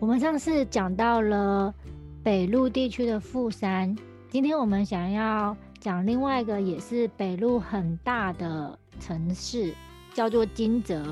[0.00, 1.74] 我们上次讲到了
[2.22, 3.96] 北陆地区的富山，
[4.30, 9.74] 今天我们想要讲另外一个也是北陆很大的城市，
[10.14, 11.04] 叫做金泽。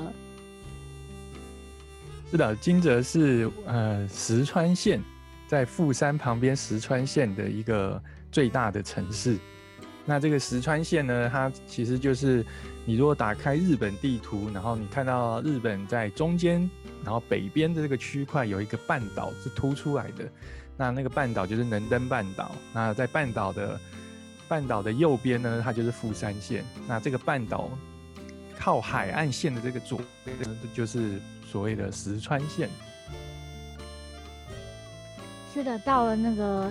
[2.31, 5.01] 是的，金泽是呃石川县
[5.47, 8.01] 在富山旁边石川县的一个
[8.31, 9.37] 最大的城市。
[10.05, 12.45] 那这个石川县呢，它其实就是
[12.87, 16.67] 你如果打开日本地图，然后你看到日本在中间。
[17.03, 20.29] 然后北边的这个区块有一个半岛是凸出来的，
[20.75, 22.51] 那那个半岛就是能登半岛。
[22.73, 23.79] 那在半岛的
[24.47, 26.65] 半岛的右边呢，它就是富山县。
[26.85, 27.69] 那这个半岛
[28.57, 30.37] 靠海岸线的这个左边，
[30.73, 32.69] 就是所谓的石川县。
[35.53, 36.69] 是的，到了那个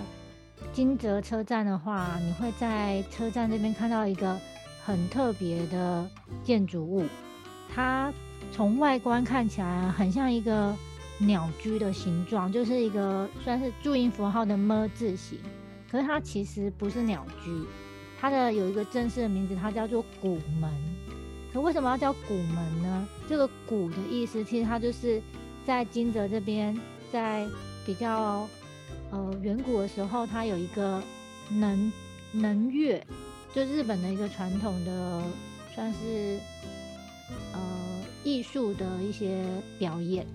[0.71, 4.39] 金泽车站的话，你会在车站这边看到一个
[4.87, 6.09] 很特别的
[6.45, 7.05] 建筑物，
[7.75, 8.13] 它。
[8.53, 10.75] 从外观看起来很像一个
[11.19, 15.39] 鸟居的形状，就是一个算是注音符号的么字形。
[15.91, 17.51] 可是它其实不是鸟居，
[18.19, 20.71] 它的有一个正式的名字，它叫做古门。
[21.53, 23.09] 可为什么要叫古门呢？
[23.29, 25.21] 这个古的意思，其实它就是
[25.67, 26.79] 在金泽这边，
[27.13, 27.47] 在
[27.85, 28.49] 比较
[29.11, 31.03] 呃远古的时候，它有一个
[31.51, 31.93] 能
[32.33, 33.05] 能乐，
[33.57, 35.23] 就日本的一个传统的
[35.75, 36.39] 算是
[37.55, 37.61] 呃。
[38.23, 39.45] 艺术的一些
[39.79, 40.27] 表演，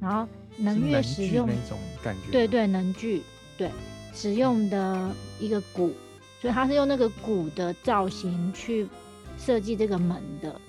[0.00, 0.24] 然后
[0.56, 3.22] 能乐使用那种感觉，对对，能剧
[3.58, 3.68] 对
[4.14, 5.92] 使用的一个鼓，
[6.40, 8.86] 所以它是用那个鼓的造型去
[9.36, 10.60] 设计这个门的，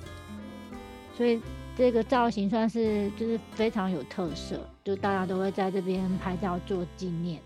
[1.16, 1.40] 所以
[1.78, 7.40] 这个造型算是就是非常有特色，就大家都会在这边拍照做纪念。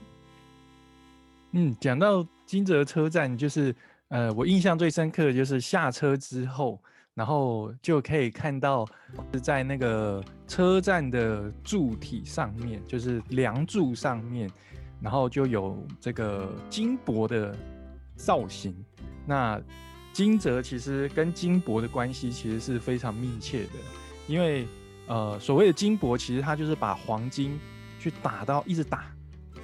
[1.51, 3.75] 嗯，讲到金泽车站，就是
[4.09, 6.79] 呃，我印象最深刻的就是下车之后。
[7.15, 8.85] 然后就可以看到
[9.31, 14.51] 是在那个车站的柱体上面，就是梁柱上面，
[14.99, 17.55] 然后就有这个金箔的
[18.17, 18.75] 造型。
[19.25, 19.57] 那
[20.11, 23.79] 金泽其实跟金箔的关系其实是非常密切的，
[24.27, 24.67] 因为
[25.07, 27.57] 呃所谓的金箔，其实它就是把黄金
[27.97, 29.05] 去打到一直打，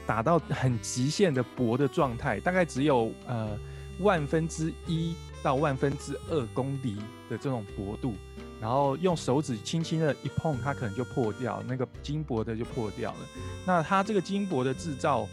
[0.05, 3.59] 打到很极限的薄的状态，大概只有呃
[4.01, 5.15] 万分之一。
[5.43, 6.97] 到万分之二公里
[7.27, 8.13] 的这种薄度，
[8.61, 13.17] 然后用手指轻轻的一碰，它可能就破掉，那个金箔的就破掉了。
[13.65, 15.27] 那它这个金箔的制造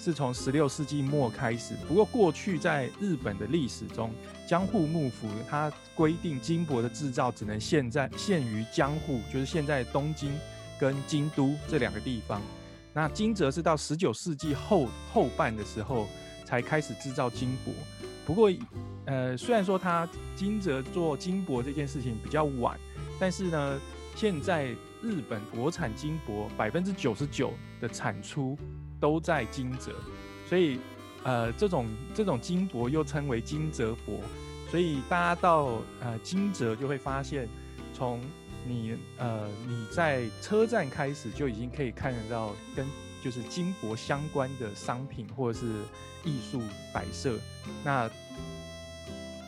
[0.00, 4.10] 是从十六世纪末开始，不过过去在日本的历史中，
[4.48, 10.36] 江户幕府它规定金箔的制造只能限在限于江户，就是现在东京
[10.76, 12.42] 跟京都这两个地方。
[12.92, 16.08] 那金泽是到十九世纪后后半的时候
[16.44, 17.72] 才开始制造金箔。
[18.24, 18.50] 不过，
[19.06, 22.78] 呃，虽然说它金泽做金箔这件事情比较晚，
[23.18, 23.80] 但是呢，
[24.14, 24.66] 现在
[25.02, 28.56] 日本国产金箔百分之九十九的产出
[29.00, 29.92] 都在金泽，
[30.48, 30.78] 所以，
[31.24, 34.20] 呃，这种这种金箔又称为金泽箔，
[34.70, 37.48] 所以大家到呃金泽就会发现，
[37.92, 38.20] 从
[38.66, 42.86] 你呃你在车站开始就已经可以看得到跟。
[43.22, 45.66] 就是金箔相关的商品或者是
[46.24, 46.60] 艺术
[46.92, 47.38] 摆设，
[47.84, 48.10] 那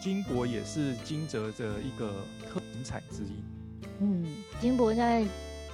[0.00, 2.14] 金箔也是金泽的一个
[2.48, 3.32] 特产之一。
[3.98, 4.24] 嗯，
[4.60, 5.26] 金箔在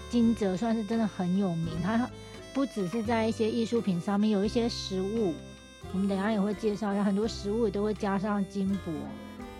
[0.08, 2.08] 金泽算是真的很有名，它
[2.54, 5.34] 不只是在一些艺术品上面，有一些食物，
[5.92, 8.92] 我们等下也会介绍一下，很多食物都会加上金箔，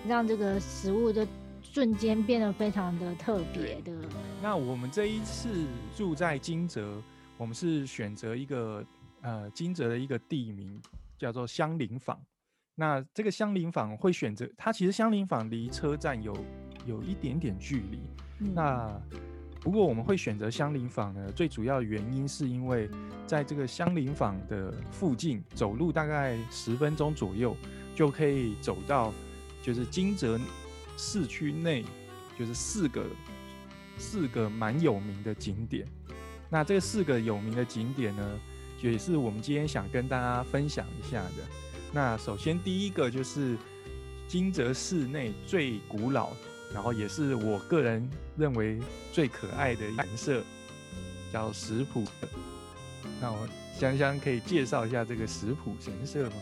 [0.08, 1.26] 让这个食物就
[1.62, 3.92] 瞬间变得非常的特别的。
[4.40, 5.48] 那我们这一次
[5.94, 7.02] 住在金泽。
[7.40, 8.84] 我们是选择一个
[9.22, 10.78] 呃金泽的一个地名，
[11.16, 12.20] 叫做香林坊。
[12.74, 16.36] 那这个香林坊会选择它，其实香林坊离车站有
[16.84, 18.02] 有一点点距离。
[18.54, 18.94] 那
[19.62, 22.90] 不过我们会选择香林坊呢，最主要的原因是因为
[23.26, 27.56] 在这个香林坊的附近，走路大概十分钟左右
[27.94, 29.14] 就可以走到，
[29.62, 30.38] 就是金泽
[30.98, 31.86] 市区内，
[32.38, 33.06] 就是四个
[33.96, 35.88] 四个蛮有名的景点。
[36.50, 38.40] 那这四个有名的景点呢，
[38.82, 41.44] 也是我们今天想跟大家分享一下的。
[41.92, 43.56] 那首先第一个就是
[44.26, 46.30] 金泽市内最古老，
[46.74, 48.80] 然后也是我个人认为
[49.12, 50.42] 最可爱的颜色，
[51.32, 52.04] 叫石浦。
[53.20, 53.48] 那我
[53.78, 56.36] 香香可以介绍一下这个石浦神社吗？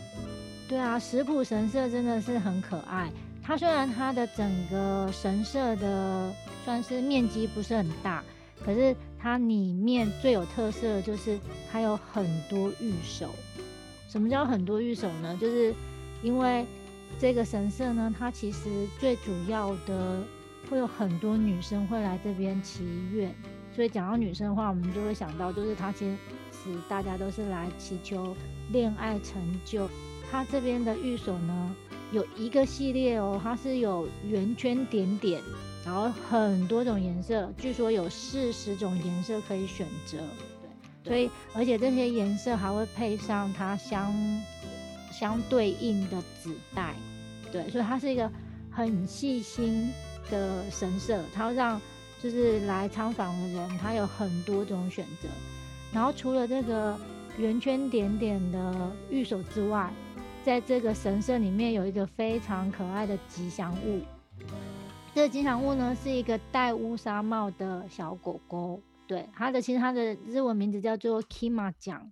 [0.67, 3.11] 对啊，石浦神社真的是很可爱。
[3.43, 6.33] 它虽然它的整个神社的
[6.65, 8.23] 算是面积不是很大，
[8.65, 8.95] 可是。
[9.21, 11.37] 它里面最有特色的就是
[11.69, 13.29] 它有很多御守。
[14.07, 15.37] 什么叫很多御守呢？
[15.41, 15.75] 就是
[16.23, 16.65] 因为
[17.19, 20.23] 这个神社呢，它其实最主要的
[20.69, 23.35] 会有很多女生会来这边祈愿，
[23.75, 26.09] 所以讲到女生的话，我们就会想到，就是它其
[26.53, 28.33] 实大家都是来祈求
[28.71, 29.89] 恋爱成就。
[30.31, 31.75] 它这边的玉手呢，
[32.11, 35.41] 有一个系列哦，它是有圆圈点点，
[35.85, 40.17] 然后很多种颜色，据说有四十种颜色可以选择。
[41.03, 44.13] 对，所以而且这些颜色还会配上它相
[45.11, 46.95] 相对应的纸袋。
[47.51, 48.29] 对，所以它是一个
[48.71, 49.91] 很细心
[50.29, 51.79] 的神社，它会让
[52.21, 55.29] 就是来参访的人，他有很多种选择。
[55.93, 56.99] 然后除了这个
[57.37, 59.91] 圆圈点点的玉手之外，
[60.43, 64.01] 在这个神社里面有一个非常可爱的吉祥物。
[65.13, 68.81] 这个吉祥物呢是一个戴乌纱帽的小狗狗。
[69.05, 72.11] 对，它的其实它的日文名字叫做 Kima 奖，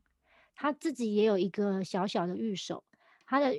[0.55, 2.83] 它自己也有一个小小的玉手。
[3.25, 3.53] 它的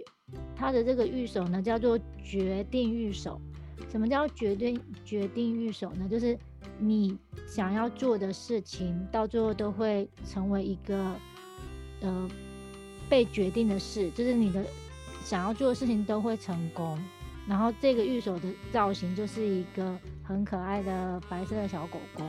[0.54, 3.40] 它的这个玉手呢叫做决定玉手。
[3.88, 6.08] 什么叫决定决定玉手呢？
[6.08, 6.38] 就是
[6.78, 7.16] 你
[7.46, 11.14] 想要做的事情，到最后都会成为一个
[12.00, 12.28] 呃。
[13.08, 14.64] 被决定的事，就是你的
[15.24, 16.98] 想要做的事情都会成功。
[17.46, 22.22] 然后这个玉手的造型就是一个很可爱的白色的小狗狗。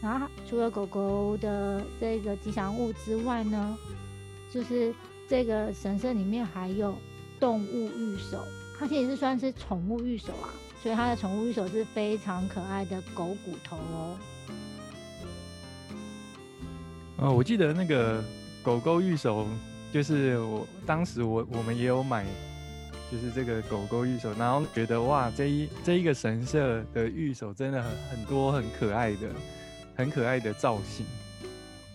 [0.00, 3.78] 然后除了狗狗的这个吉祥物之外呢，
[4.50, 4.92] 就是
[5.28, 6.94] 这个神社里面还有
[7.38, 8.44] 动物玉手，
[8.78, 10.50] 它其实是算是宠物玉手啊，
[10.82, 14.18] 所以它的宠物玉手是非常可爱的狗骨头哦。
[17.18, 18.22] 哦，我记得那个
[18.62, 19.46] 狗狗玉手。
[19.92, 22.26] 就是我当时我我们也有买，
[23.10, 29.28] 就是这个狗狗玉手，然后觉得哇，这一这一个神社的玉手真的很很多很可爱的，
[29.94, 31.06] 很可爱的造型。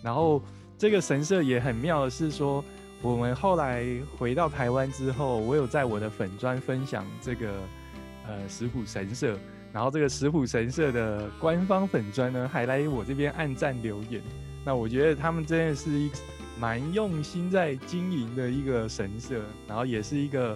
[0.02, 0.42] 然后
[0.80, 2.64] 这个神社也很妙的是说，
[3.04, 3.86] 我们后来
[4.18, 7.52] 回到台湾之后，我有在我的粉砖分享这个
[8.28, 9.38] 呃石虎神社，
[9.72, 14.24] 然后这个石虎神社的官方粉砖呢，还来我这边按赞留言。
[14.66, 16.10] 那我觉得他们真的是一。
[16.62, 20.56] 蛮用心在经营的一个神社，然后也是一个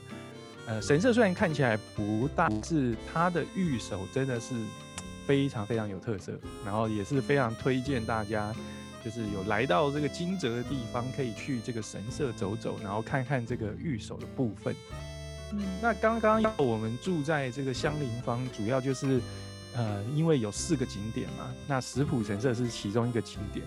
[0.68, 4.54] 呃神社，虽然看起来不大，是它的御守真的是
[5.26, 8.54] 非常非常有特色，然后也是非常推荐大家，
[9.04, 14.76] 就是有来到这个金泽的地方，可以去这个神社走走，然后看看这个御守的部分。
[15.54, 19.20] 嗯，那刚刚我们住在这个香林坊，主要就是
[19.74, 23.66] 呃因为有四个景点嘛，那石浦神社是其中一个景点。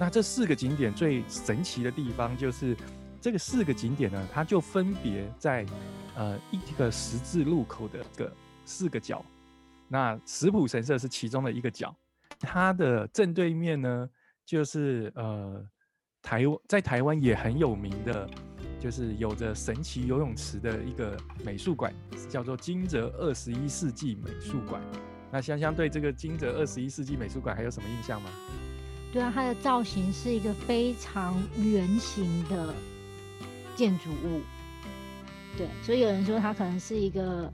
[0.00, 2.74] 那这四个景点最神奇的地方就是，
[3.20, 5.66] 这个四个景点呢，它就分别在
[6.16, 8.32] 呃一个十字路口的个
[8.64, 9.22] 四个角。
[9.88, 11.94] 那石浦神社是其中的一个角，
[12.38, 14.08] 它的正对面呢，
[14.46, 15.62] 就是呃
[16.22, 18.26] 台湾在台湾也很有名的，
[18.78, 21.14] 就是有着神奇游泳池的一个
[21.44, 21.94] 美术馆，
[22.30, 24.80] 叫做金泽二十一世纪美术馆。
[25.30, 28.30] 那香香对这个金泽二十一世纪美术馆还有什么印象吗？
[29.12, 32.72] 对啊，它的造型是一个非常圆形的
[33.74, 34.40] 建筑物，
[35.56, 37.52] 对，所以有人说它可能是一个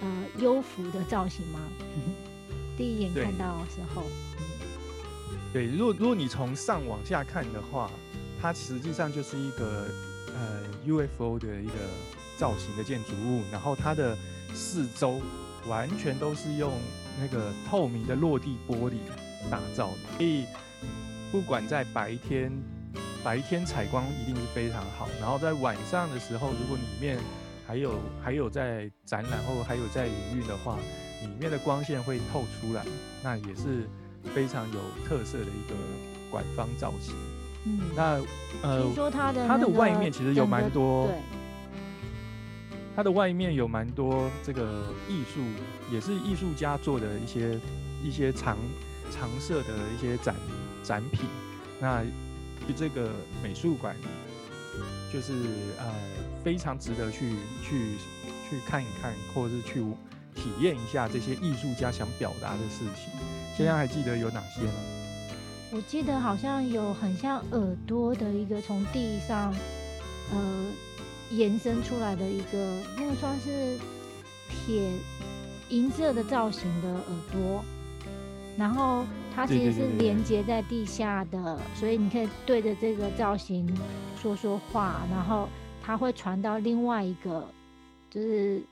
[0.00, 1.60] 呃优服的造型吗？
[2.74, 4.04] 第一眼看到的时候，
[5.52, 7.90] 对，如果如果你从上往下看的话，
[8.40, 9.86] 它实际上就是一个
[10.34, 11.74] 呃 UFO 的一个
[12.38, 14.16] 造型的建筑物，然后它的
[14.54, 15.20] 四周
[15.68, 16.72] 完全都是用
[17.20, 18.94] 那个透明的落地玻璃。
[19.48, 20.44] 打造的，所以
[21.30, 22.52] 不管在白天，
[23.22, 25.08] 白天采光一定是非常好。
[25.20, 27.18] 然后在晚上的时候，如果里面
[27.66, 30.76] 还有还有在展览或还有在营运的话，
[31.22, 32.84] 里面的光线会透出来，
[33.22, 33.88] 那也是
[34.34, 35.74] 非常有特色的一个
[36.30, 37.14] 馆方造型。
[37.64, 38.20] 嗯，那
[38.62, 41.14] 呃，听说它的它的外面其实有蛮多，对，
[42.96, 45.40] 它的外面有蛮多这个艺术，
[45.92, 47.60] 也是艺术家做的一些
[48.02, 48.56] 一些长。
[49.10, 50.34] 常设的一些展
[50.82, 51.28] 展品，
[51.80, 52.02] 那
[52.76, 53.10] 这个
[53.42, 53.96] 美术馆
[55.12, 55.32] 就是
[55.78, 55.92] 呃
[56.44, 57.30] 非常值得去
[57.62, 57.96] 去
[58.48, 59.80] 去看一看，或者是去
[60.34, 63.12] 体验一下这些艺术家想表达的事情。
[63.56, 64.72] 现在还记得有哪些吗？
[65.72, 69.54] 我记得好像有很像耳朵的一个从地上
[70.32, 70.66] 呃
[71.30, 73.78] 延伸出来的一个，那个算是
[74.48, 74.90] 铁
[75.68, 77.64] 银色的造型的耳朵。
[78.60, 83.66] 然后它其实是连接在地下的，所以你可以对着这个造型
[84.20, 85.48] 说说话，然后
[85.82, 87.48] 它会传到另外一个，
[88.10, 88.62] 就是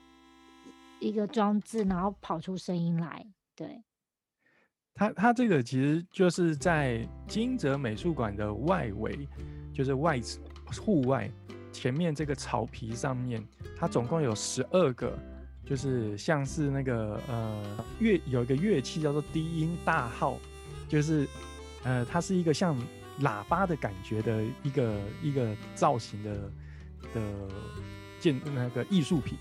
[0.99, 3.25] 一个装置，然后跑出声音来。
[3.55, 3.81] 对，
[4.93, 9.27] 它它这个其实就是在金泽美术馆的外围，
[9.73, 10.21] 就是外
[10.79, 11.27] 户外
[11.71, 13.43] 前面这个草皮上面，
[13.75, 15.17] 它总共有十二个。
[15.69, 17.63] 就是像是那个呃
[17.99, 20.37] 乐有一个乐器叫做低音大号，
[20.87, 21.27] 就是
[21.83, 22.75] 呃，它是一个像
[23.21, 26.51] 喇叭的感觉的一个一个造型的
[27.13, 27.21] 的
[28.19, 29.37] 建那个艺术品，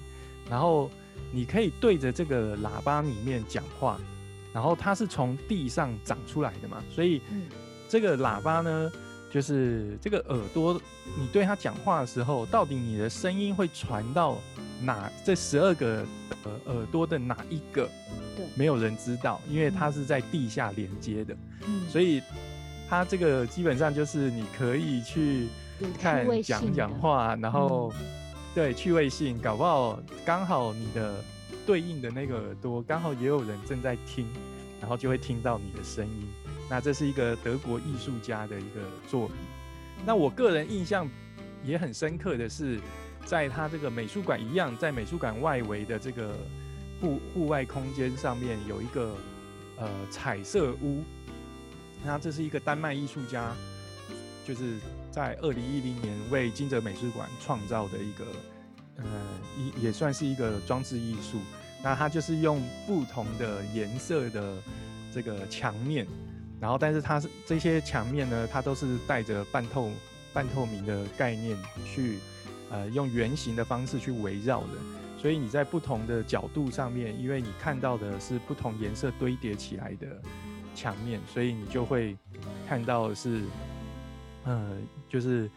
[0.50, 0.90] 然后
[1.32, 3.98] 你可以对着这个喇叭里面讲话，
[4.52, 7.22] 然后它是从地上长出来的嘛，所以
[7.88, 8.92] 这个喇叭呢。
[9.30, 10.80] 就是这个耳朵，
[11.18, 14.38] 你对它讲话的时候，到底你的声音会传到
[14.82, 15.10] 哪？
[15.24, 16.04] 这十二个
[16.44, 17.88] 呃耳朵的哪一个？
[18.36, 21.36] 对，没有人知道，因为它是在地下连接的。
[21.66, 22.22] 嗯，所以
[22.88, 25.48] 它这个基本上就是你可以去
[26.00, 27.92] 看讲讲话，然后
[28.54, 31.22] 对趣味性，搞不好刚好你的
[31.66, 34.26] 对应的那个耳朵刚好也有人正在听，
[34.80, 36.28] 然后就会听到你的声音。
[36.70, 39.36] 那这是一个德国艺术家的一个作品。
[40.06, 41.08] 那我个人印象
[41.64, 42.78] 也很深刻的是，
[43.24, 46.34] 在他这个美术馆一样，在美术馆外围的这个
[47.00, 49.14] 户户外空间上面有一个
[49.76, 51.02] 呃彩色屋。
[52.04, 53.54] 那这是一个丹麦艺术家，
[54.46, 54.78] 就是
[55.10, 58.24] 在二零一零年为金泽美术馆创造的一个
[58.96, 59.04] 呃
[59.56, 61.38] 也也算是一个装置艺术。
[61.82, 64.56] 那他就是用不同的颜色的
[65.12, 66.06] 这个墙面。
[66.60, 69.92] 然后，但是它是这些墙面呢，它都是带着半透、
[70.32, 71.56] 半透明的概念
[71.86, 72.18] 去，
[72.70, 74.68] 呃，用圆形的方式去围绕的。
[75.18, 80.22] 所以你在不同的角度上面，因为你看到的是不同颜色堆叠起来的
[80.74, 82.16] 墙面，所以你就会
[82.68, 83.42] 看到是，
[84.44, 85.50] 呃，就是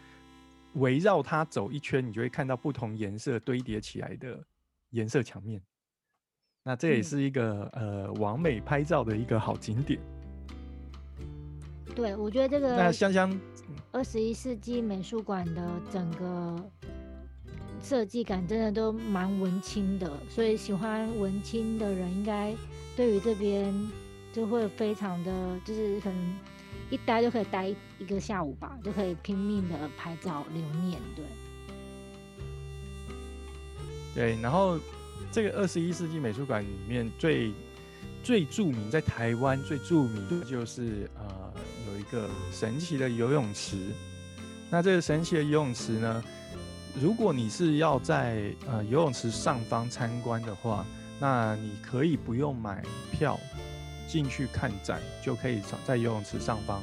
[0.74, 4.36] 围绕它走一圈，你就会看到不同颜色堆叠起来的
[4.90, 5.62] 颜色墙面。
[6.64, 10.00] 那这也是一个呃，完美拍照的一个好景点。
[11.94, 13.40] 对，我觉得这个那香香
[13.92, 16.70] 二十一世纪美术馆的整个
[17.82, 22.54] 设计感真的都蛮文青的，所以喜欢文青的人应该
[22.96, 23.74] 对于这边
[24.32, 26.38] 就会非常的，就是可能
[26.90, 31.00] 一待就可以待一个下午吧，就可以拼命的拍照留念。
[31.16, 31.24] 对，
[34.14, 34.78] 对，然后
[35.30, 37.52] 这个二十一世纪美术馆里面最
[38.22, 41.52] 最著名，在台湾最著名的就是呃
[41.86, 41.92] 有。
[42.02, 43.76] 一个神奇的游泳池，
[44.68, 46.22] 那这个神奇的游泳池呢？
[47.00, 50.84] 如果你是要在呃游泳池上方参观的话，
[51.18, 53.38] 那你可以不用买票
[54.06, 56.82] 进去看展，就可以在游泳池上方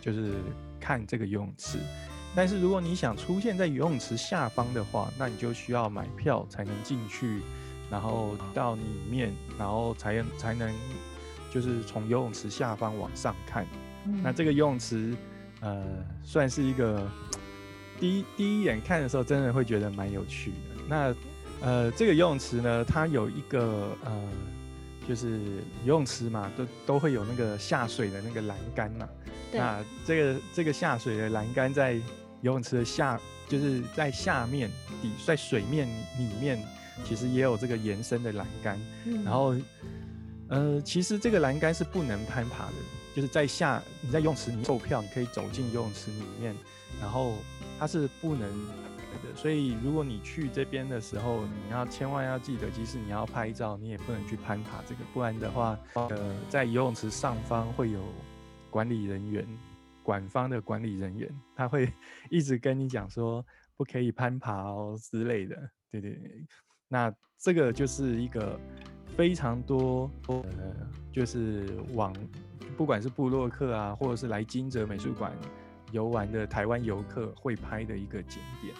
[0.00, 0.34] 就是
[0.80, 1.78] 看这个游泳池。
[2.34, 7.42] 但是如果你想出现在游泳池下方的话，那你就需要买票才能进去，
[7.90, 10.72] 然后到里面，然后才才能
[11.50, 13.66] 就是从游泳池下方往上看。
[14.22, 15.14] 那这个游泳池，
[15.60, 15.84] 呃，
[16.24, 17.08] 算是一个
[18.00, 20.82] 第一第一眼看的时候，真的会觉得蛮有趣的。
[20.88, 21.14] 那
[21.60, 24.22] 呃，这个游泳池呢，它有一个呃，
[25.08, 25.38] 就是
[25.84, 29.08] 游泳池嘛，都都会有那个下水的那个栏杆嘛。
[29.52, 31.94] 那这个这个下水的栏杆在
[32.42, 34.68] 游泳池的下，就是在下面
[35.00, 35.86] 底在水面
[36.18, 36.58] 里面，
[37.04, 38.78] 其实也有这个延伸的栏杆。
[39.04, 39.54] 嗯然后，
[40.48, 42.74] 呃，其实这个栏杆是不能攀爬的。
[43.14, 46.52] 就是在下，你在游泳池里购票，你可以走进游泳池里面，
[47.00, 47.34] 然后
[47.84, 48.48] 它是不能
[49.22, 58.00] 的，所以如果你去这边的时候，你要千万要记得，即使你要拍照，你也不能去攀爬这个，不然的话，呃，在游泳池上方会有
[58.70, 59.46] 管理人员，
[60.02, 61.92] 管方的管理人员，他会
[62.30, 63.44] 一直跟你讲说
[63.76, 65.54] 不可以攀爬哦之类的，
[65.90, 66.46] 对对对，
[66.88, 68.58] 那这个就是一个
[69.14, 70.74] 非常多，呃，
[71.12, 72.10] 就是往。
[72.78, 75.30] 不管是布洛克啊，或者是来金泽美术馆
[75.94, 78.74] 游玩的台湾游客会拍的一个景点。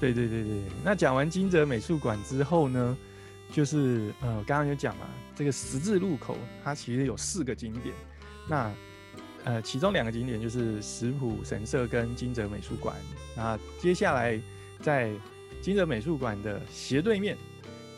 [0.00, 2.98] 对对对对，那讲完金泽美术馆之后呢，
[3.52, 5.06] 就是呃，刚刚有讲嘛，
[5.36, 7.94] 这个十字路口它其实有四个景点。
[8.48, 8.74] 那
[9.44, 12.96] 呃，其中两个景点就是石浦神社跟金泽美术馆。
[13.36, 14.38] 那接下来
[14.80, 15.12] 在
[15.62, 17.38] 金泽美术馆的斜对面，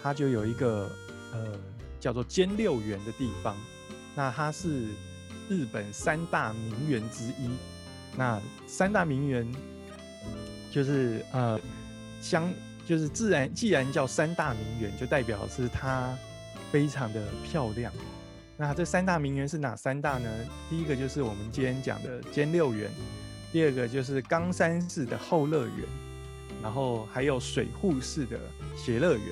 [0.02, 0.90] 它就有一个
[1.32, 1.58] 呃
[1.98, 3.56] 叫做兼六园的地方。
[4.14, 4.88] 那它是
[5.48, 7.50] 日本三大名园之一。
[8.16, 9.46] 那三大名园
[10.70, 11.60] 就是呃，
[12.20, 12.52] 相
[12.86, 16.16] 就是自然，既然叫三大名园，就代表是它
[16.70, 17.92] 非常的漂亮。
[18.56, 20.30] 那这三大名园是哪三大呢？
[20.70, 22.90] 第一个就是我们今天讲的兼六园，
[23.52, 25.86] 第二个就是冈山市的后乐园，
[26.62, 28.38] 然后还有水户市的
[28.76, 29.28] 协乐园。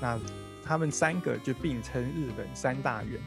[0.00, 0.18] 那
[0.64, 3.20] 他们三个就并称日本三大园。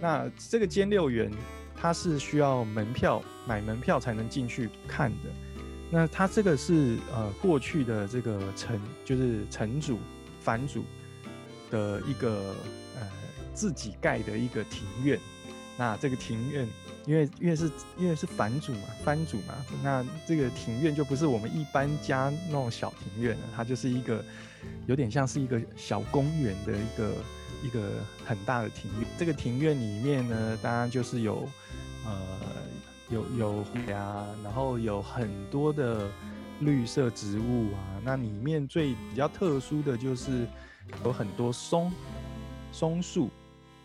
[0.00, 1.30] 那这个兼六园，
[1.76, 5.30] 它是需要门票买门票才能进去看的。
[5.90, 9.98] 那它这个是呃过去的这个城，就是城主、
[10.40, 10.84] 藩主
[11.70, 12.56] 的一个
[12.96, 13.08] 呃
[13.54, 15.18] 自己盖的一个庭院。
[15.78, 16.66] 那这个庭院，
[17.04, 24.24] 因为因为是因为是藩主嘛，藩主嘛，那这个庭院就不是我们一般家那种小庭院了，它就是一个
[24.86, 27.12] 有点像是一个小公园的一个
[27.62, 27.90] 一个
[28.24, 29.08] 很大的庭院。
[29.18, 31.46] 这个庭院里面呢，当然就是有
[32.06, 32.62] 呃
[33.10, 36.10] 有有呀，然后有很多的
[36.60, 38.00] 绿色植物啊。
[38.04, 40.46] 那里面最比较特殊的就是
[41.04, 41.92] 有很多松
[42.72, 43.28] 松树。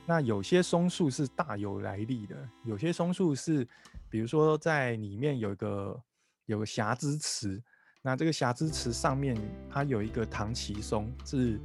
[0.05, 2.35] 那有些松树是大有来历的，
[2.65, 3.65] 有些松树是，
[4.09, 6.01] 比如说在里面有一个
[6.47, 7.61] 有个霞之池，
[8.01, 9.37] 那这个霞之池上面
[9.69, 11.59] 它有一个唐奇松，是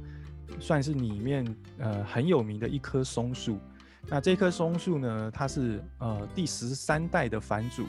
[0.59, 1.43] 算是里面
[1.79, 3.59] 呃很有名的一棵松树。
[4.07, 7.85] 那这棵松树呢，它是呃第十三代的藩主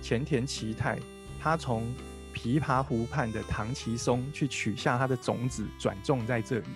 [0.00, 0.98] 前田齐太，
[1.40, 1.82] 他从
[2.34, 6.66] 琵琶湖畔的唐奇松去取下它的种子，转种在这里，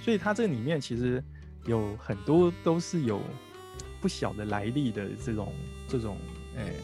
[0.00, 1.22] 所以它这里面其实。
[1.68, 3.20] 有很多都是有
[4.00, 5.52] 不小的来历的这种
[5.88, 6.16] 这种
[6.56, 6.74] 诶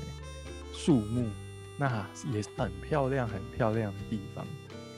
[0.74, 1.30] 树木，
[1.78, 4.44] 那也是很漂亮很漂亮的地方。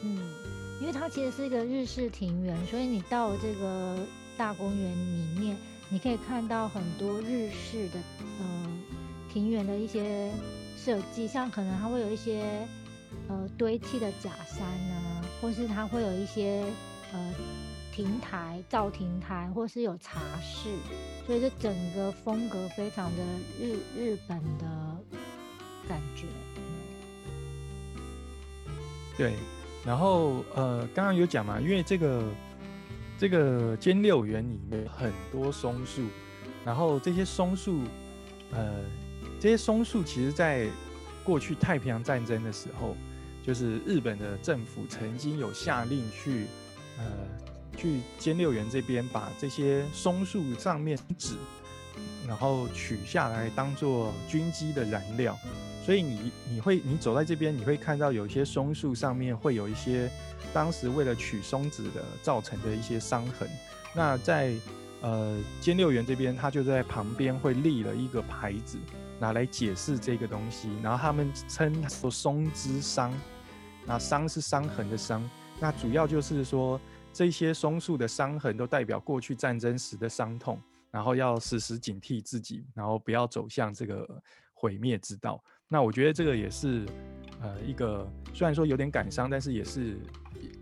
[0.03, 0.33] 嗯，
[0.81, 3.99] 因为它其实是一个日式庭园，所以你到这个
[4.39, 5.55] 大公园里面，
[5.89, 7.99] 你可以看到很多日式的
[8.41, 8.69] 呃
[9.33, 10.33] 庭园的一些
[10.77, 12.67] 设计，像可能它会有一些
[13.29, 16.65] 呃堆砌的假山啊，或是它会有一些
[17.13, 17.35] 呃。
[17.97, 20.69] 亭台、造亭台，或是有茶室，
[21.25, 23.23] 所以这整个风格非常的
[23.57, 24.97] 日日本的
[25.89, 26.27] 感觉。
[29.17, 29.35] 对，
[29.87, 32.25] 然后呃，刚刚有讲嘛，因为这个
[33.19, 36.03] 这个兼六园里面很多松树，
[36.65, 37.81] 然后这些松树，
[38.51, 38.83] 呃，
[39.41, 40.69] 这些松树其实在
[41.23, 42.97] 过去太平洋战争的时候，
[43.43, 46.47] 就是日本的政府曾经有下令去
[46.99, 47.05] 呃。
[47.77, 51.35] 去兼六园这边把这些松树上面纸，
[52.25, 55.37] 然后取下来当做军机的燃料，
[55.85, 60.11] 所以你你会你走在这边，你会看到有一些松树上面会有一些
[60.53, 63.47] 当时为了取松子的造成的一些伤痕。
[63.95, 64.55] 那在
[65.03, 68.79] 呃尖六园这边，他就在旁边会立了一个牌子，
[69.21, 70.71] 拿来解释这个东西。
[70.83, 73.13] 然后他们称说松之伤，
[73.85, 75.23] 那伤是伤痕的伤，
[75.61, 76.81] 那主要就是说。
[77.17, 84.21] 这些松树的伤痕都代表过去战争时的伤痛，然后要时时警惕自己，然后不要走向这个
[84.53, 85.41] 毁灭之道。
[85.75, 86.87] 那我觉得这个也是，
[87.43, 89.99] 呃，一个虽然说有点感伤，但是也是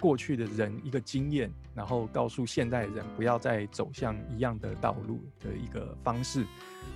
[0.00, 6.46] 过去的人一个经验，然后告诉现代人不要再走向一样的道路的一个方式。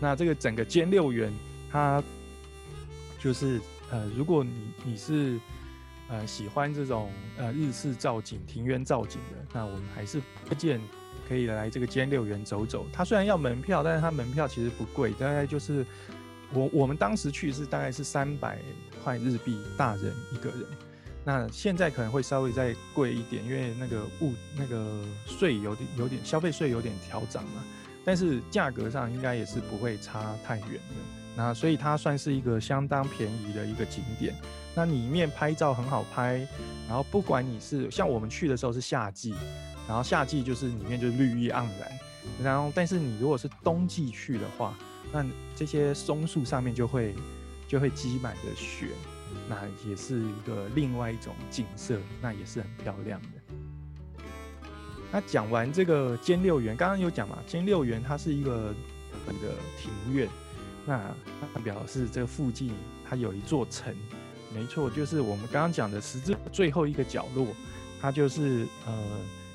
[0.01, 1.31] 那这个整个兼六园，
[1.71, 2.03] 它
[3.19, 5.39] 就是呃，如果你你是。
[6.09, 10.81] 呃，喜欢这种呃日式造景、庭院造景的，那我们还是推荐
[11.29, 12.87] 可以来这个兼六园走走。
[12.93, 15.85] 它虽然要门票，但是它门票其实不贵，大概就是
[16.53, 18.59] 我我们当时去是大概是三百
[19.03, 20.67] 块日币大人一个人。
[21.25, 27.65] 那现在可能会稍微再贵一点，因为那个物那个税有点有点消费税有点调涨嘛，
[28.05, 30.95] 但是价格上应该也是不会差太远的。
[31.37, 34.35] 那所以它算是一个相当便宜的一个景点。
[34.75, 36.47] 那里面拍照很好拍，
[36.87, 39.35] 然后不管你是像我们去的时候是夏季，
[39.89, 41.99] 然后夏季就是里面就是绿意盎然，
[42.43, 44.79] 然后但是你如果是冬季去的话，
[45.13, 47.15] 那这些松树上面就会
[47.67, 48.89] 就会积满着雪，
[49.49, 49.57] 那
[49.89, 53.29] 也是一个另外一种景色，那也是很漂亮的。
[55.13, 58.75] 那讲完这个兼六园，刚刚有讲嘛，兼六园它是一个
[59.29, 60.29] 一个庭院，
[60.85, 61.15] 那
[61.55, 62.73] 它表示这个附近
[63.09, 63.95] 它有一座城。
[64.55, 67.47] 没错，就是我们刚刚讲的十字最后一个角落，
[68.01, 68.93] 它就是呃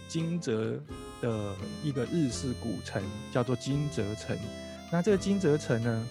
[0.08, 0.80] 金泽
[1.22, 4.38] 的一个日式古城，叫做金泽城。
[4.92, 6.08] 那这个金泽城呢，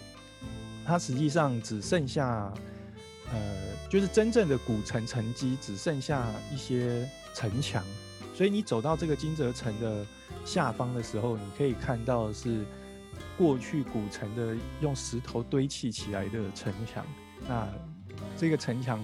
[0.86, 2.52] 它实际上只剩下
[3.30, 3.38] 呃，
[3.88, 7.84] 就是真正的古城城基只剩下一些城墙，
[8.34, 10.04] 所以你走到这个金泽城的
[10.44, 12.64] 下方的时候，你可以看到是
[13.36, 17.06] 过去古城的用石头堆砌起来的城墙。
[17.46, 17.68] 那
[18.36, 18.98] 这个城墙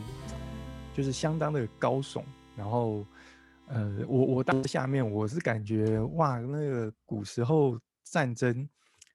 [0.95, 2.23] 就是相当的高耸，
[2.57, 3.07] 然后，
[3.69, 8.69] 呃，我我到下面，我是感觉哇，那个古时候战争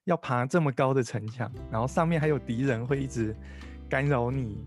[0.06, 3.36] 要爬这么高的城墙，然后上面还有敌人会一直
[3.90, 4.64] 干扰你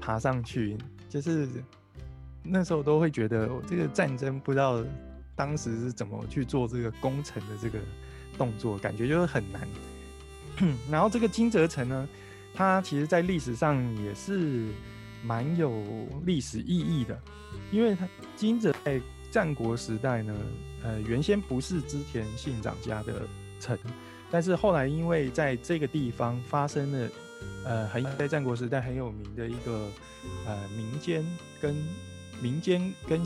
[0.00, 0.76] 爬上去，
[1.08, 1.48] 就是
[2.42, 4.84] 那时候都会觉得这个战争不知道
[5.34, 7.78] 当时是怎么去做这个攻城的这个
[8.38, 9.66] 动作，感觉就是很难。
[10.90, 12.08] 然后这个金泽城呢，
[12.54, 14.68] 它其实在历史上也是。
[15.26, 15.82] 蛮有
[16.26, 17.18] 历史意义的，
[17.72, 20.36] 因为它金泽在战国时代呢，
[20.82, 23.26] 呃，原先不是织田信长家的
[23.58, 23.78] 城，
[24.34, 27.08] 但是后来因为在这个地方发生了，
[27.64, 29.88] 呃，很在战国时代很有名的一个
[30.44, 31.24] 呃民间
[31.60, 31.76] 跟
[32.42, 33.24] 民间跟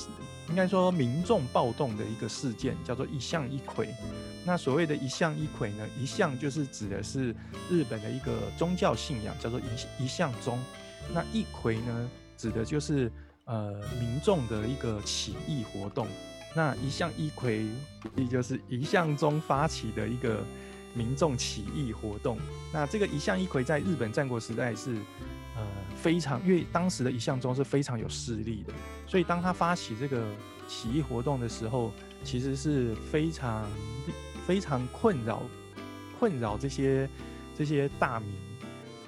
[0.50, 3.88] 应该说民众暴动的一个事件，叫做一向一揆。
[4.44, 7.34] 那所谓的一向一揆呢，一向就是指的是
[7.70, 10.62] 日本的一个宗教信仰，叫做一一向宗。
[11.14, 13.10] 那一揆呢，指的就是
[13.46, 16.06] 呃民众的一个起义活动。
[16.54, 17.66] 那一向一揆，
[18.14, 20.44] 也就是一向宗发起的一个
[20.98, 22.36] 民众起义活动。
[22.72, 24.96] 那这个一向一揆在日本战国时代是
[25.56, 25.62] 呃
[26.02, 28.72] 非常，因为当时的一向宗是非常有势力的，
[29.06, 30.26] 所以当他发起这个
[30.66, 31.92] 起义活动的时候，
[32.24, 33.64] 其实是非常
[34.44, 35.42] 非常困扰
[36.18, 37.08] 困扰这些
[37.56, 38.28] 这些大民，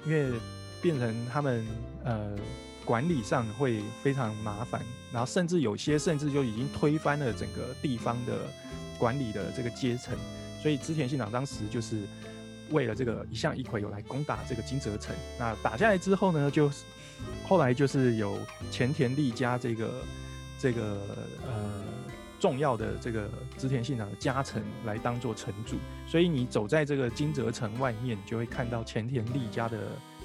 [0.05, 0.39] 因为
[0.81, 1.67] 变成他们
[2.05, 2.35] 呃。
[2.83, 4.81] 管理上会非常麻烦，
[5.13, 8.49] 然后甚至有些甚至就已经推翻了整个地方的
[8.97, 10.17] 管理的这个阶层，
[10.61, 12.01] 所以织田信长当时就是
[12.69, 15.15] 为了这个一向一揆有来攻打这个金泽城。
[15.39, 16.71] 那打下来之后呢，就
[17.47, 18.37] 后来就是有
[18.69, 19.91] 前田利家这个
[20.59, 20.81] 这个
[21.45, 21.83] 呃
[22.39, 29.79] 重要的这个织田信长的家臣来当做城主，所以你走在这个金泽城外面，就会看到前田利家的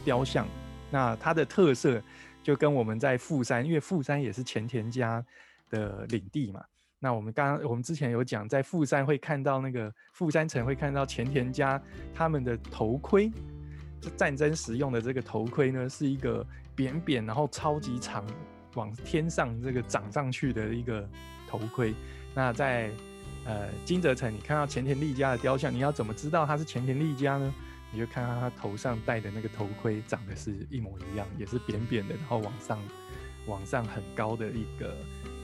[0.05, 0.47] 雕像。
[0.91, 2.03] 那它的特色。
[2.43, 5.21] 就跟我们在富山，因为富山也是前田家
[5.69, 6.65] 的领地嘛。
[6.99, 11.81] 那我们刚我们之前有讲，在富山会看到那个富山城会看到前田家
[12.15, 13.31] 他们的头盔，
[14.01, 18.25] 就战争时用的这个头盔呢，是一个扁扁然后超级长，
[18.75, 21.07] 往天上这个长上去的一个
[21.47, 21.95] 头盔。
[22.35, 22.91] 那在
[23.45, 27.55] 呃金泽城，你看到前田利家的雕像，你要怎么知道他是前田利家呢？
[27.93, 32.79] 你就看到他头上戴的那个头盔长得是一模一样，也是扁扁的，然后往上
[33.47, 34.97] 往上很高的一个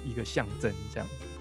[0.05, 1.32] 一个象征这样子。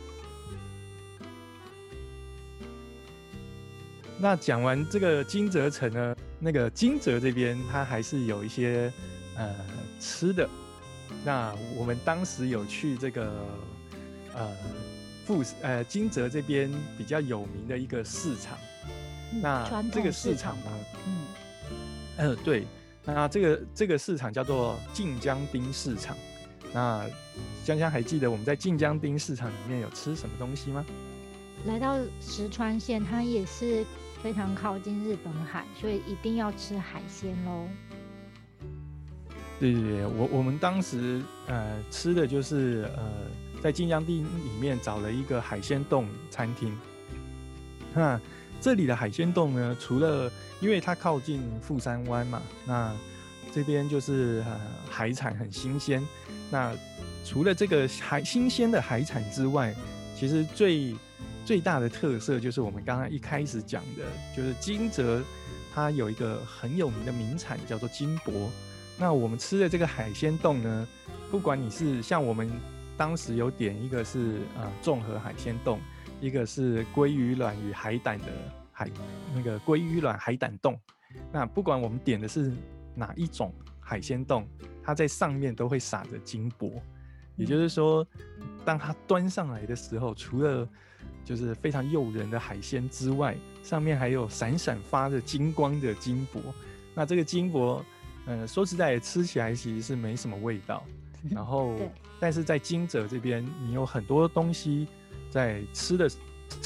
[4.21, 8.93] 那讲完这个金泽城呢，那个金泽这边它还是有一些
[9.35, 9.51] 呃
[9.99, 10.47] 吃的。
[11.25, 13.43] 那我们当时有去这个
[14.35, 14.47] 呃
[15.25, 18.55] 富呃金泽这边比较有名的一个市场。
[19.41, 20.71] 那这个市场呢？
[21.07, 21.25] 嗯，
[22.17, 22.67] 嗯，对，
[23.03, 26.15] 那这个这个市场叫做晋江町市场。
[26.71, 27.09] 那
[27.63, 30.85] 香香还记得我们在晋江町市场里面有吃什么东西吗？
[31.65, 33.85] 来到石川县，它也是
[34.23, 37.67] 非常靠近日本海，所以一定要吃海鲜喽。
[39.59, 43.03] 对对对，我我们当时呃吃的就是呃
[43.61, 46.77] 在晋江町里面找了一个海鲜洞餐厅，
[47.93, 48.19] 那。
[48.63, 52.95] 这里的海鲜洞呢，除了因为它靠近富山湾嘛，那
[53.51, 55.99] 这边就是呃海产很新鲜。
[56.51, 56.71] 那
[57.25, 59.73] 除了这个海新鲜的海产之外，
[60.15, 60.95] 其实最
[61.45, 65.21] 最大的特色就是我们刚刚一开始讲的，就是金泽
[65.73, 68.49] 它有一个很有名的名产叫做金箔。
[68.97, 70.87] 那我们吃的这个海鲜冻呢，
[71.29, 72.49] 不管你是像我们
[72.95, 75.79] 当时有点一个是呃综合海鲜冻。
[76.19, 78.27] 一个是鲑鱼卵与海胆的
[78.71, 78.87] 海，
[79.33, 80.79] 那个鲑鱼卵海胆冻。
[81.31, 82.53] 那不管我们点的是
[82.93, 84.47] 哪一种海鲜冻，
[84.83, 86.79] 它在上面都会撒着金箔。
[87.35, 88.07] 也就是说，
[88.63, 90.69] 当它端上来的时候，除了
[91.23, 96.41] 就是非常诱人的海鲜之外，上面还有闪闪发着金光的金箔。
[96.93, 97.83] 那这个金箔，
[98.25, 100.83] 呃，说实在，吃起来其实是没什么味道。
[101.29, 101.75] 然后，
[102.19, 104.87] 但是在金泽这边，你有很多东西。
[105.29, 106.09] 在吃的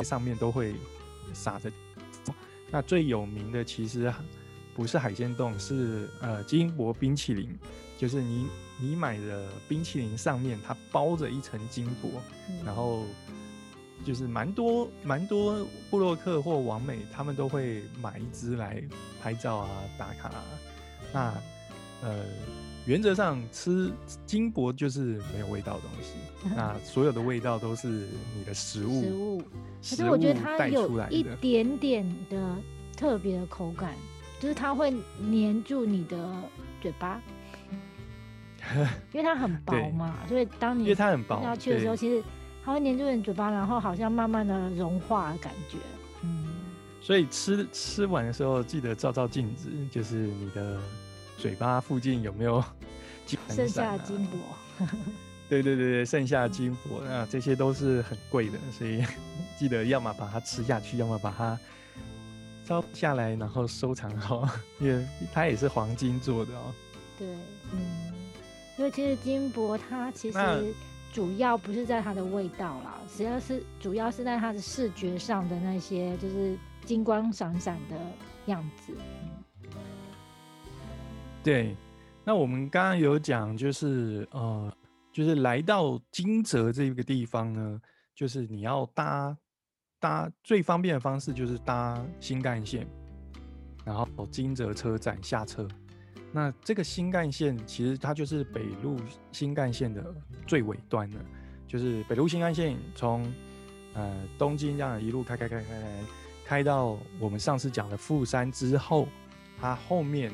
[0.04, 0.74] 上面都会
[1.36, 1.72] 撒着，
[2.72, 4.12] 那最有名的其实
[4.74, 7.56] 不是海鲜冻，是呃金箔冰淇淋，
[7.96, 8.48] 就是你
[8.82, 12.20] 你买的冰淇淋上面它包着一层金箔，
[12.66, 13.04] 然后
[14.06, 18.82] 就是蛮多蛮多布洛克或王美他们都会买一支来
[19.22, 20.32] 拍照啊打卡，
[21.12, 21.34] 那
[22.02, 22.24] 呃。
[22.88, 23.92] 原则上吃
[24.28, 26.14] 金箔就是没有味道的东西，
[26.56, 29.02] 那所有的味道都是你的食物。
[29.02, 29.42] 食物，
[29.82, 32.56] 可是我觉得它有一点点的
[32.96, 33.96] 特别的口感，
[34.40, 34.92] 就是它会
[35.32, 36.30] 粘住你的
[36.80, 37.20] 嘴巴，
[39.14, 42.24] 因为它很薄嘛，所以当你因为它很薄要去的时候，其实
[42.66, 45.78] 它会粘住你嘴巴，然后好像慢慢的融化的感觉。
[46.24, 46.48] 嗯，
[47.00, 50.78] 所以吃吃完的时候记得照照镜子，就是你的。
[51.38, 52.64] 嘴巴附近有没有
[53.50, 54.38] 剩下的金箔？
[55.50, 59.04] 对对对对，剩下的金箔啊，这些都是很贵的，所以
[59.60, 61.60] 记得要么把它吃下去，要么把它
[62.64, 64.48] 烧下来，然后收藏好，
[64.80, 66.74] 因为它也是黄金做的哦。
[67.20, 67.28] 对，
[67.74, 68.14] 嗯，
[68.78, 70.74] 因为其实金箔它其实
[71.16, 77.96] 主要不是在它的味道啦，主要是主要是在它的视觉上的那些，就是金光闪闪的
[78.48, 78.94] 样子。
[81.42, 81.74] 对，
[82.26, 84.70] 那我们刚刚有讲，就是呃，
[85.14, 87.80] 就是来到金泽这个地方呢，
[88.14, 89.38] 就是你要搭
[90.02, 92.86] 搭最方便的方式就是搭新干线，
[93.86, 95.66] 然后金泽车站下车。
[96.36, 99.00] 那这个新干线其实它就是北陆
[99.32, 100.14] 新干线的
[100.46, 101.26] 最尾端了，
[101.66, 103.26] 就是北陆新干线从
[103.94, 105.90] 呃东京这样一路开开开开开
[106.46, 109.08] 开到我们上次讲的富山之后，
[109.62, 110.30] 它后面。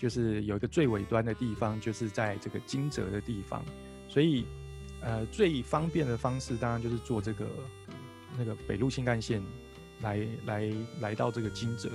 [0.00, 3.64] 就是有一个最尾端的地方，就是在这个金泽的地方，
[4.08, 4.46] 所以，
[5.00, 7.44] 呃，最方便的方式当然就是坐这个
[8.38, 9.42] 那个北陆新干线
[10.00, 11.90] 来来来到这个金泽。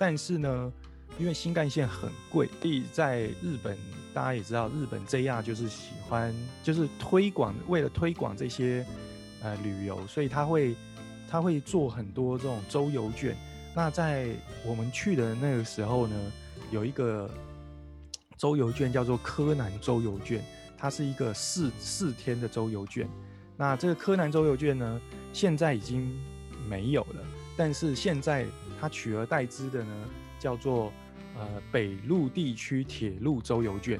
[0.00, 0.72] 但是呢，
[1.18, 3.78] 因为新干线很贵，所以在日本
[4.12, 8.84] 大家也知道，日本 JR 就是喜欢就是推广，为了推广这些
[9.42, 10.74] 呃旅游，所以他会
[11.28, 13.36] 他会做很多这种周游券。
[13.74, 14.28] 那在
[14.64, 16.16] 我们去的那个时候呢？
[16.70, 17.30] 有一个
[18.36, 20.42] 周游券叫做柯南周游券，
[20.76, 23.08] 它是一个四四天的周游券。
[23.56, 25.00] 那这个柯南周游券呢，
[25.32, 26.10] 现在已经
[26.66, 27.22] 没有了，
[27.56, 28.46] 但是现在
[28.80, 29.94] 它取而代之的呢，
[30.44, 30.92] 叫做
[31.36, 33.98] 呃北陆地区铁路周游券。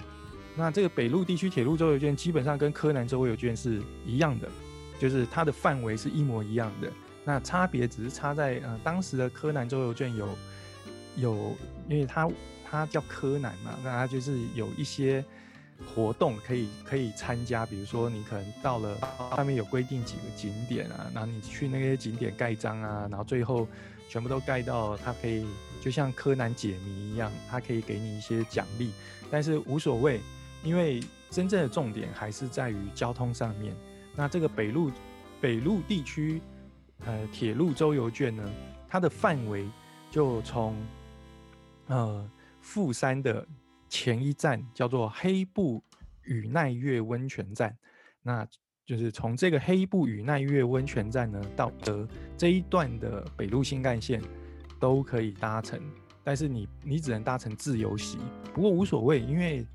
[0.55, 4.49] 那这个北陆地区铁路周游券基本上跟柯南周游券是一样的，
[5.01, 6.93] 就是它的范围是一模一样的。
[7.25, 10.29] 那差别只是差在呃当时的柯南周游券有
[11.17, 11.57] 有，
[11.89, 12.31] 因为它。
[12.67, 15.25] 它叫柯南嘛，那它就是有一些
[15.95, 18.99] 活动可以可以参加，比如说你可能到了
[19.37, 23.69] 上面有规定几个景点啊，然后你去那些景点盖章啊，然后最后
[24.09, 25.47] 全部都盖到，它可以
[25.85, 28.91] 就像柯南解谜一样，它可以给你一些奖励，
[29.31, 30.19] 但是无所谓，
[30.63, 33.77] 因为真正的重点还是在于交通上面。
[34.17, 34.91] 那这个北路
[35.43, 36.41] 北路地区
[37.05, 38.51] 呃铁路周游券呢，
[38.89, 39.69] 它的范围
[40.11, 40.75] 就从
[41.89, 42.31] 呃。
[42.67, 43.47] 富山的
[43.91, 45.85] 前一站叫做黑布
[46.23, 47.77] 与奈月温泉站，
[48.23, 48.49] 那
[48.87, 54.19] 就是从这个黑布与奈月温泉站呢到的这一段的北陆新干线
[54.85, 55.81] 都可以搭乘，
[56.23, 58.19] 但是你你只能搭乘自由席，
[58.53, 59.67] 不过无所谓，因为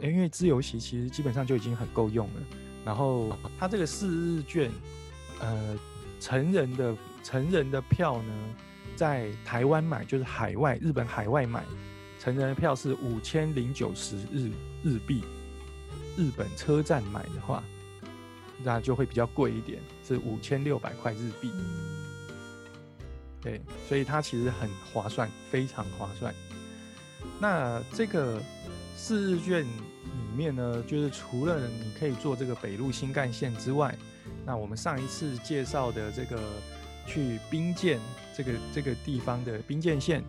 [0.00, 2.40] 因为自由席其实基本上就已经很够用了。
[2.82, 4.70] 然后它这个四日券，
[5.38, 5.78] 呃，
[6.18, 8.32] 成人的成人的票呢，
[8.96, 11.62] 在台湾买就是海外日本海外买。
[12.18, 14.50] 成人的票是五千零九十日
[14.82, 15.22] 日币，
[16.16, 17.62] 日本车站买的话，
[18.62, 21.52] 那就会比较贵一点，是五千六百块日币。
[23.44, 26.34] 对，所以它其实很划算，非常划算。
[27.38, 28.42] 那这个
[28.96, 29.68] 四日券里
[30.34, 33.94] 面呢，就是除了你可以坐这个北陆新干线之外，
[34.46, 36.40] 那我们上一次介绍的这个
[37.06, 38.00] 去兵舰
[38.34, 40.24] 这个这个地方的兵舰线。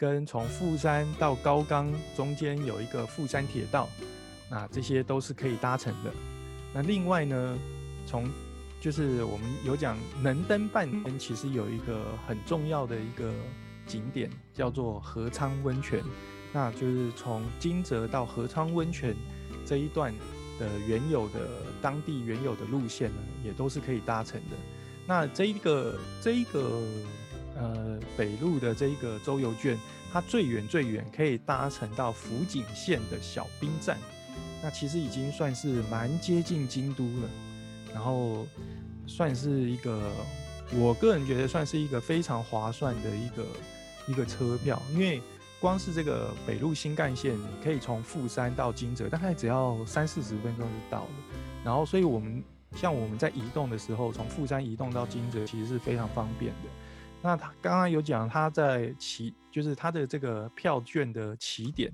[0.00, 3.88] 跟从富山到高冈中间有一个富山铁道，
[4.48, 6.12] 那这些都是可以搭乘的。
[6.72, 7.58] 那另外呢，
[8.06, 8.30] 从
[8.80, 13.32] 就是我们有讲能登半边，其实有一个很重要的一个
[13.86, 16.02] 景点叫做河昌温泉，
[16.52, 19.14] 那就是从金泽到河昌温泉
[19.66, 20.14] 这一段
[20.58, 24.56] 的原有的当地原有的路线呢，也都是可以搭乘的。
[25.06, 26.82] 那这一个这一个。
[27.60, 29.76] 呃，北路的这一个周游券，
[30.12, 33.98] 它最远最远可以搭乘到福井县的小兵站，
[34.62, 37.28] 那其实已经算是蛮接近京都了。
[37.92, 38.46] 然后
[39.06, 40.10] 算是一个，
[40.74, 43.46] 我个人觉得算是一个非常划算的一个
[44.06, 45.20] 一个车票，因为
[45.60, 51.10] 光是这个北路新干线，你可以从富山到金泽，大概只要三四十分钟就到了。
[51.64, 52.42] 然后，所以我们
[52.76, 56.68] 像我们在移动的时候，从富山移动到金泽，其实是非常方便的。
[57.20, 61.92] 那他刚刚有讲，他在起，就是他的这个票券的起点，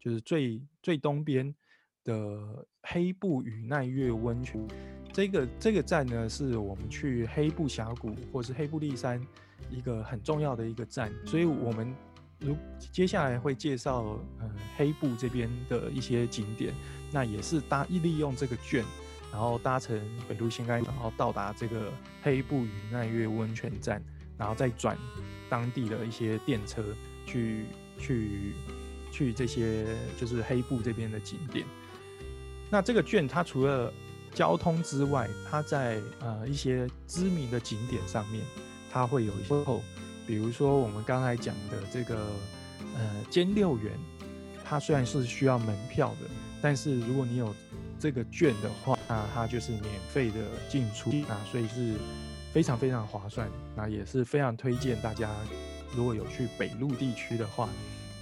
[0.00, 1.54] 就是最最东边
[2.04, 4.66] 的黑布与奈月温泉，
[5.12, 9.20] 这个这个站呢，是我们去黑布峡谷或是黑布立山
[9.70, 11.94] 一个很重要的一个站，所以我们
[12.40, 12.56] 如
[12.90, 16.72] 接下来会介绍，呃，黑布这边的一些景点，
[17.12, 18.84] 那也是搭利用这个券，
[19.30, 24.02] 然后搭乘北陆新干，然后到达这个黑布与奈月温泉站。
[24.38, 24.98] 然后再转
[25.48, 26.82] 当地的一些电车
[27.24, 27.64] 去
[27.96, 28.54] 去
[29.12, 29.86] 去这些
[30.18, 31.64] 就是黑布这边的景点。
[32.68, 33.92] 那这个券它除了
[34.34, 38.42] 交通之外，它在呃一些知名的景点上面，
[38.90, 39.82] 它会有一些后，
[40.26, 42.16] 比如说我们刚才讲的这个
[42.96, 43.92] 呃兼六园，
[44.64, 46.28] 它虽然是需要门票的，
[46.60, 47.54] 但是如果你有
[47.98, 51.94] 这个券的话，那它就是免费的进出啊，所以是。
[52.52, 55.30] 非常非常划算，那也是非常推荐大家
[55.96, 57.66] 如果有去北陆地区的话，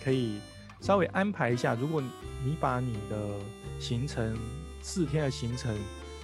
[0.05, 0.39] 可以
[0.81, 1.75] 稍微安排一下。
[1.75, 2.01] 如果
[2.45, 3.41] 你把你的
[3.81, 4.39] 行程
[4.81, 5.77] 四天的行程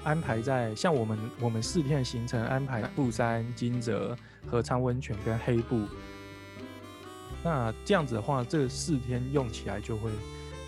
[0.03, 4.16] 安排在像我们我们四天的行程安排富山、金泽、
[4.47, 5.87] 合昌温泉跟黑布，
[7.42, 10.11] 那这样子的话，这四天用起来就会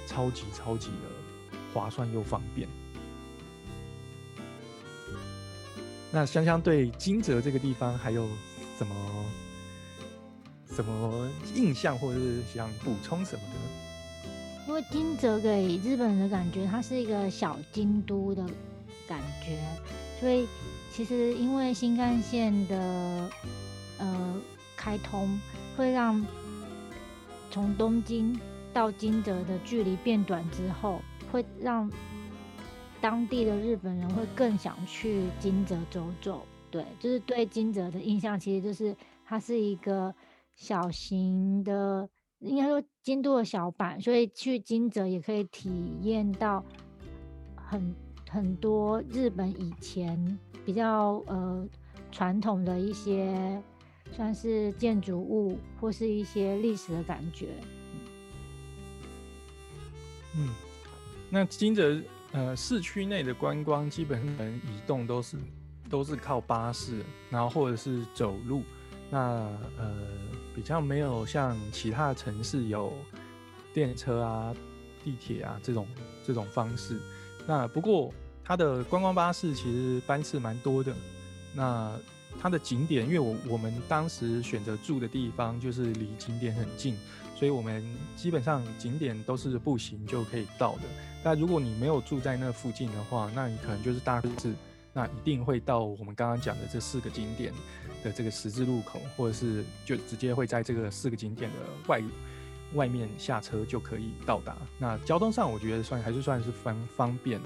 [0.06, 2.68] 超级超级的划算又方便。
[6.10, 8.26] 那香香对金泽这个地方还有
[8.78, 8.94] 什么
[10.66, 13.87] 什么印象，或者是想补充什么的？
[14.68, 18.44] 因为金泽给日本人的感觉，它是一个小京都的
[19.08, 19.58] 感觉，
[20.20, 20.46] 所以
[20.92, 23.30] 其实因为新干线的
[23.98, 24.40] 呃
[24.76, 25.40] 开通，
[25.74, 26.24] 会让
[27.50, 28.38] 从东京
[28.72, 31.00] 到金泽的距离变短之后，
[31.32, 31.90] 会让。
[33.00, 38.92] 当地的日本人会更想去金泽走走，对，就是对金泽的印象，其实就是
[39.24, 40.12] 它是一个
[40.56, 42.08] 小型的，
[42.40, 46.62] 应该说京都的小版，所以去金泽也可以体验到
[47.56, 47.94] 很
[48.28, 51.66] 很多日本以前比较呃
[52.12, 53.62] 传统的一些
[54.12, 57.46] 算是建筑物或是一些历史的感觉。
[60.36, 60.50] 嗯，
[61.30, 61.98] 那金泽。
[62.32, 65.38] 呃，市区内的观光基本上移动都是
[65.88, 68.62] 都是靠巴士，然后或者是走路。
[69.08, 69.18] 那
[69.78, 70.06] 呃，
[70.58, 72.92] 比较没有像其他城市有
[73.72, 74.52] 电车啊、
[75.04, 75.86] 地铁啊这种
[76.26, 77.00] 这种方式。
[77.46, 78.12] 那不过
[78.44, 80.92] 它的观光巴士其实班次蛮多的。
[81.54, 81.96] 那
[82.40, 86.96] 它的景点，因为我我们当时选择住的地方就是离景点很近，
[87.36, 87.84] 所以我们
[88.16, 90.82] 基本上景点都是步行就可以到的。
[91.22, 94.52] 那如果你没有住在那附近的话，那你可能就是大致
[94.92, 97.54] 那一定会到我们刚刚讲的这四个景点
[98.02, 101.56] 的这个十字路口，或者是就直接会在这个四个景点的
[101.86, 102.02] 外
[102.74, 104.56] 外面下车就可以到达。
[104.78, 107.40] 那交通上我觉得算还是算是方方便。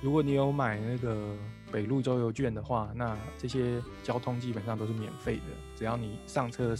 [0.00, 1.36] 如果你有买那个
[1.70, 5.42] 北路周游券的话，那这些交通基本上都是免费的，
[5.76, 6.76] 只要你上车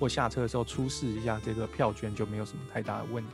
[0.00, 3.30] 或下车的时候出示一下这个票券，就没有什么太大的问题。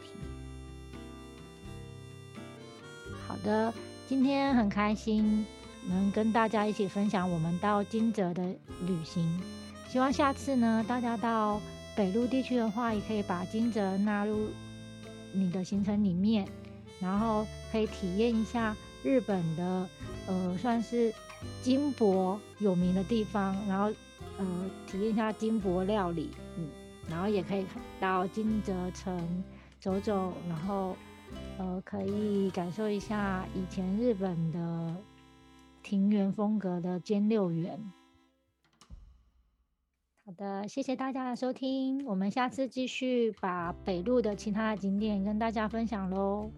[3.28, 3.72] 好的，
[4.08, 5.46] 今天很开心
[5.88, 8.42] 能跟大家一起分享我们到金泽的
[8.86, 9.40] 旅行。
[9.88, 11.60] 希望下次呢，大家到
[11.96, 14.48] 北陆地区的话，也可以把金泽纳入
[15.32, 16.46] 你的行程里面，
[17.00, 19.88] 然后可以体验一下日本的
[20.26, 21.12] 呃，算是
[21.62, 23.92] 金箔有名的地方，然后
[24.38, 24.46] 呃，
[24.86, 26.68] 体验一下金箔料理，嗯，
[27.08, 27.64] 然后也可以
[27.98, 29.44] 到金泽城
[29.80, 30.96] 走走，然后。
[31.58, 34.96] 呃，可以感受一下以前日本的
[35.88, 37.80] 庭园风格的兼六园。
[40.26, 46.52] 好的，谢谢大家的收听，我们下次继续把北路的其他的景点跟大家分享喽。